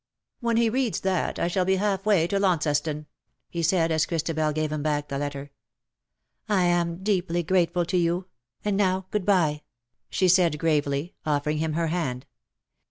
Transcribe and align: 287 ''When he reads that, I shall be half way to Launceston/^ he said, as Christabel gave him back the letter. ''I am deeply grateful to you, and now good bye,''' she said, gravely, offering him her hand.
287 0.41 0.55
''When 0.55 0.63
he 0.79 0.83
reads 0.83 0.99
that, 1.01 1.37
I 1.37 1.47
shall 1.47 1.63
be 1.63 1.75
half 1.75 2.07
way 2.07 2.25
to 2.25 2.39
Launceston/^ 2.39 3.05
he 3.51 3.61
said, 3.61 3.91
as 3.91 4.07
Christabel 4.07 4.51
gave 4.51 4.71
him 4.71 4.81
back 4.81 5.09
the 5.09 5.19
letter. 5.19 5.51
''I 6.49 6.63
am 6.63 7.03
deeply 7.03 7.43
grateful 7.43 7.85
to 7.85 7.97
you, 7.97 8.25
and 8.65 8.75
now 8.75 9.05
good 9.11 9.25
bye,''' 9.25 9.61
she 10.09 10.27
said, 10.27 10.57
gravely, 10.57 11.13
offering 11.23 11.59
him 11.59 11.73
her 11.73 11.89
hand. 11.89 12.25